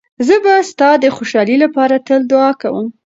زه 0.27 0.35
به 0.43 0.53
ستا 0.69 0.89
د 1.03 1.05
خوشحالۍ 1.15 1.57
لپاره 1.63 1.95
تل 2.07 2.21
دعا 2.31 2.51
کوم. 2.61 2.87